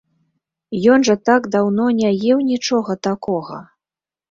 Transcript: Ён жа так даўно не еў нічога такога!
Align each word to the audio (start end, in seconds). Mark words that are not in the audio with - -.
Ён 0.93 1.03
жа 1.09 1.15
так 1.31 1.41
даўно 1.57 1.85
не 1.99 2.11
еў 2.31 2.43
нічога 2.51 2.99
такога! 3.11 3.63